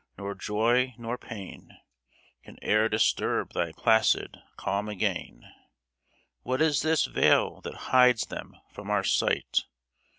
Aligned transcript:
Nor 0.17 0.33
joy 0.33 0.95
nor 0.97 1.15
pain 1.15 1.77
Can 2.43 2.57
e'er 2.63 2.89
disturb 2.89 3.53
thy 3.53 3.71
placid 3.71 4.35
calm 4.57 4.89
again. 4.89 5.43
What 6.41 6.59
is 6.59 6.81
this 6.81 7.05
veil 7.05 7.61
that 7.61 7.75
hides 7.93 8.25
thee 8.25 8.59
from 8.73 8.89
our 8.89 9.03
sight 9.03 9.65